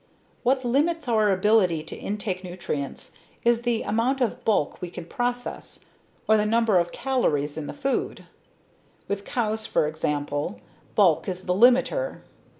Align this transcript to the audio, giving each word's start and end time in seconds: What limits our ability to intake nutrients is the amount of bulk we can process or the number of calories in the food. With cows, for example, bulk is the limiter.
What 0.41 0.65
limits 0.65 1.07
our 1.07 1.31
ability 1.31 1.83
to 1.83 1.95
intake 1.95 2.43
nutrients 2.43 3.11
is 3.43 3.61
the 3.61 3.83
amount 3.83 4.19
of 4.19 4.43
bulk 4.43 4.81
we 4.81 4.89
can 4.89 5.05
process 5.05 5.81
or 6.27 6.37
the 6.37 6.45
number 6.47 6.79
of 6.79 6.91
calories 6.91 7.55
in 7.55 7.67
the 7.67 7.73
food. 7.73 8.25
With 9.07 9.25
cows, 9.25 9.67
for 9.67 9.87
example, 9.87 10.59
bulk 10.95 11.29
is 11.29 11.43
the 11.45 11.53
limiter. 11.53 12.21